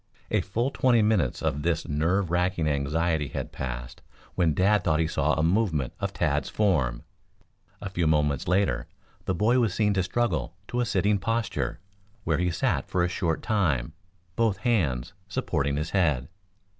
A 0.31 0.41
full 0.41 0.71
twenty 0.71 1.03
minutes 1.03 1.43
of 1.43 1.61
this 1.61 1.87
nerve 1.87 2.31
racking 2.31 2.67
anxiety 2.67 3.27
had 3.27 3.51
passed 3.51 4.01
when 4.33 4.55
Dad 4.55 4.83
thought 4.83 4.99
he 4.99 5.05
saw 5.05 5.33
a 5.35 5.43
movement 5.43 5.93
of 5.99 6.11
Tad's 6.11 6.49
form. 6.49 7.03
A 7.81 7.87
few 7.91 8.07
moments 8.07 8.47
later 8.47 8.87
the 9.25 9.35
boy 9.35 9.59
was 9.59 9.75
seen 9.75 9.93
to 9.93 10.01
struggle 10.01 10.55
to 10.69 10.79
a 10.79 10.87
sitting 10.87 11.19
posture, 11.19 11.79
where 12.23 12.39
he 12.39 12.49
sat 12.49 12.89
for 12.89 13.03
a 13.03 13.07
short 13.07 13.43
time, 13.43 13.93
both 14.35 14.57
hands 14.65 15.13
supporting 15.27 15.75
his 15.77 15.91
head. 15.91 16.27